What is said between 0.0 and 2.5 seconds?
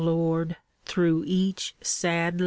Lord, through each sad land.